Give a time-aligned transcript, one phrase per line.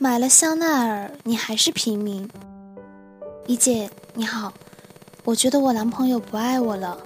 [0.00, 2.28] 买了香奈儿，你还是平民。
[3.46, 4.52] 一姐你好，
[5.22, 6.98] 我觉得我男朋友不爱我了。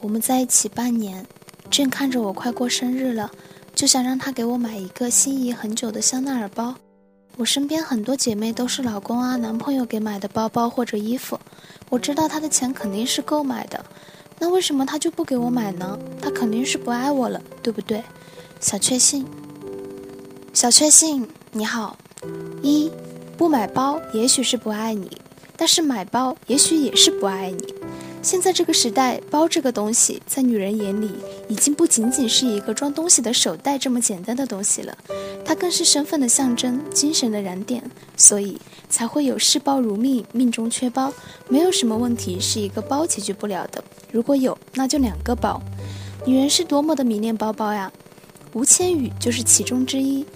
[0.00, 1.26] 我们在一起半年，
[1.68, 3.30] 正看着我快过生日了，
[3.74, 6.74] 就想让他给我买一个心仪很久的香奈儿包。
[7.36, 11.38] 我身边很多姐妹都是老公啊、男朋友给买的包包或者衣服，
[11.90, 13.84] 我知道他的钱肯定是够买的，
[14.38, 15.98] 那为什么他就不给我买呢？
[16.22, 18.02] 他肯定是不爱我了，对不对？
[18.60, 19.26] 小确幸，
[20.54, 21.96] 小确幸，你好。
[22.62, 22.90] 一，
[23.36, 25.10] 不买包也许是不爱你，
[25.56, 27.74] 但是买包也许也是不爱你。
[28.20, 31.08] 现在这个时代，包这个东西在女人眼里
[31.48, 34.96] 已经不仅仅是一个装东西的手袋这么简单的东西了，
[35.44, 37.82] 它更是身份的象征，精神的燃点。
[38.16, 38.58] 所以
[38.90, 41.12] 才会有视包如命，命中缺包。
[41.48, 45.62] 没有什么问题是一个包解决不了的，如果有，那就两个包。
[46.26, 47.90] 女人是多么的迷恋包包呀，
[48.52, 50.26] 吴千语就是其中之一。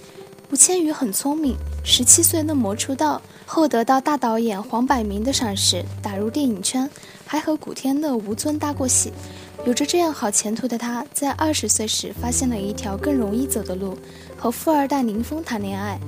[0.53, 1.57] 吴千语很聪明。
[1.85, 6.89] 十七岁嫩模出道后，得到大导演黄百鸣的赏识，打入电影圈，
[7.27, 9.13] 还和古天乐、吴尊搭过戏。
[9.67, 13.99] 有着这样好前途的他，在二十岁时发现了一条更容易走的路，
[14.37, 15.99] 和富二代林峰谈恋爱。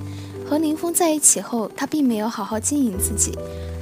[0.47, 3.37] 和林峰在一起后，他并没有好好经营自己，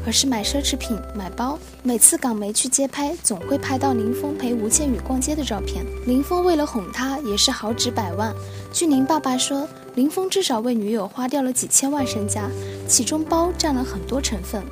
[0.05, 1.59] 而是买奢侈品、买包。
[1.83, 5.85] 每次港媒去街拍，总会拍到林峰陪吴倩宇逛街的照片。
[6.07, 8.33] 林峰为了哄她，也是豪掷百万。
[8.71, 9.67] 据林爸爸说。
[9.95, 12.49] 林峰至少为女友花掉了几千万身家，
[12.87, 14.63] 其中包占了很多成分。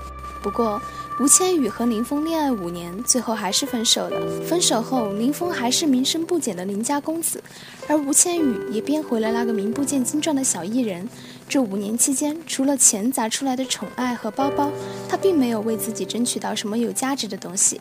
[0.42, 0.82] 不过，
[1.20, 4.42] 吴千语和林峰恋爱五年，最后还是分手了。
[4.42, 7.44] 分手后，林峰还是名声不减的邻家公子，
[7.88, 11.08] 而吴千语也变回了那个名不见经传的小艺人。
[11.48, 14.72] 这五年期间，除了钱砸出来的宠爱和包包，
[15.08, 17.80] 他并没有为自己争取到什么有价值的东西。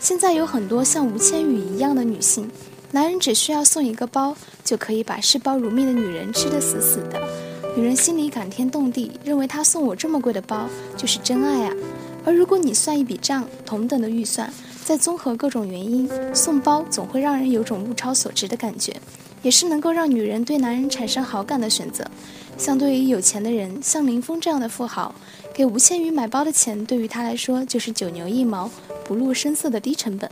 [0.00, 2.50] 现在有很多像吴千语一样的女性。
[2.90, 7.20] 男人只需要送一个包，就可以把视包如命的女人吃得死死的。
[7.76, 11.74] 女人心里感天动地，认为他送我这么贵的包就是真爱啊。
[12.24, 14.52] 而如果你算一笔账，同等的预算，
[14.84, 18.96] 再综合各种原因，送包总会让人有种物超所值的感觉，
[19.42, 22.04] 也是能够让女人对男人产生好感的选择。
[22.56, 25.14] 相对于有钱的人，像林峰这样的富豪，
[25.54, 28.68] 给吴千语买包的钱，对于他来说就是九牛一毛，
[29.04, 30.28] 不露声色的低成本。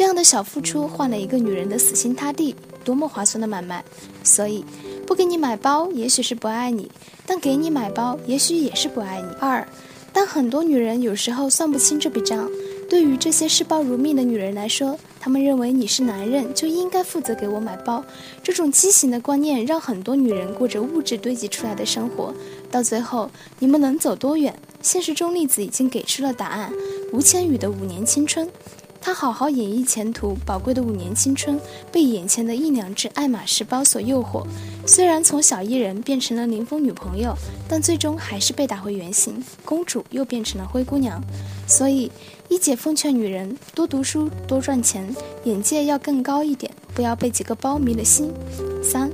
[0.00, 3.84] 这样的小付出换了一个女人的死心塌地，多么划算的买卖！
[4.24, 4.64] 所以，
[5.06, 6.84] 不给你买包，也许是不爱你；
[7.26, 9.28] 但给你买包，也许也是不爱你。
[9.38, 9.68] 二，
[10.10, 12.50] 但很多女人有时候算不清这笔账。
[12.88, 18.02] 对于这些视包如命的女人来说，她们认为你是男人就应该负责给我买包。
[18.42, 22.32] 这种畸形的观念让很多女人过着物质堆积出来的生活。
[22.70, 24.58] 到最后，你们能走多远？
[24.80, 26.72] 现实中例子已经给出了答案：
[27.12, 28.48] 吴千语的五年青春。
[29.00, 31.58] 他好好演绎前途，宝贵的五年青春
[31.90, 34.46] 被眼前的一两只爱马仕包所诱惑。
[34.86, 37.34] 虽然从小艺人变成了林峰女朋友，
[37.68, 41.22] 但最终还是被打回原形，公主又变成了灰姑娘。
[41.66, 42.10] 所以，
[42.48, 48.32] 一姐奉劝女人多读书，多赚钱，眼界要更高一点，不要被几个包迷了心。
[48.82, 49.10] 三。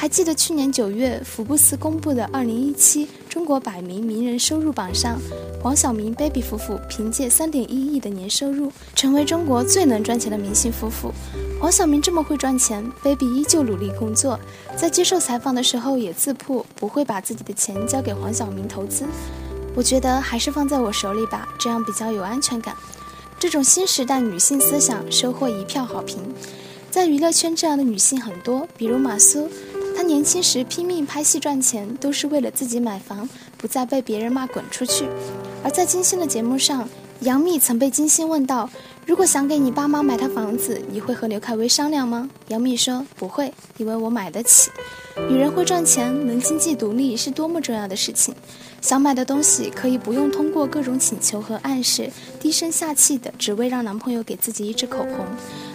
[0.00, 5.20] 还记得去年九月，福布斯公布的二零一七中国百名名人收入榜上，
[5.62, 11.12] 黄晓明、baby 夫妇凭借三点一亿的年收入，成为中国最能赚钱的明星夫妇。
[11.60, 14.40] 黄晓明这么会赚钱，baby 依旧努力工作，
[14.74, 19.04] 在接受采访的时候也自曝不会把自己的钱交给黄晓明投资。
[19.74, 22.74] 我觉得还是放在我手里吧，这样比较有安全感。
[23.38, 26.16] 这种新时代女性思想收获一票好评，
[26.90, 29.46] 在娱乐圈这样的女性很多，比如马苏。
[30.00, 33.28] 她年轻时拼命拍戏赚钱，都是为了自己买房，
[33.58, 35.06] 不再被别人骂滚出去。
[35.62, 36.88] 而在金星的节目上，
[37.20, 38.70] 杨幂曾被金星问到
[39.04, 44.70] ：“如果想给你爸妈买套房子，你会和刘恺威商量吗？”杨幂说：“不会，因为我买得起。”
[45.28, 48.34] 女人会赚钱，能经济独立是多么重要的事情。
[48.80, 55.26] 想买的东西可以不用通过各种请求和暗示，低声下气的只为让男朋友给自己一支口红。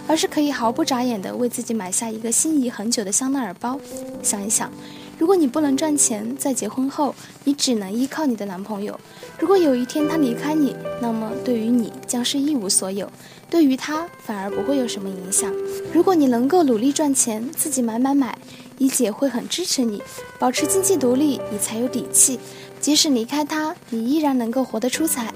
[0.08, 3.78] 而是可以毫不眨眼地为自己买下一个心仪很久的香奈儿包。
[4.22, 4.70] 想一想，
[5.18, 8.98] 如果你不能赚钱，在结婚后你只能依靠你的男朋友。
[9.38, 13.10] 如果有一天他离开你，那么对于你将是一无所有，
[13.50, 15.52] 对于他反而不会有什么影响。
[15.92, 18.36] 如果你能够努力赚钱，自己买买买，
[18.78, 20.02] 一姐会很支持你，
[20.38, 22.38] 保持经济独立，你才有底气。
[22.80, 25.32] 即使离开他，你依然能够活得出彩。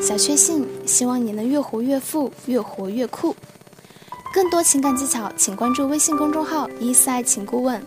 [0.00, 3.34] 小确幸，希望你能越活越富，越活越酷。
[4.34, 7.80] 更多情感技巧，请关注微信公众号“一四爱情顾问”。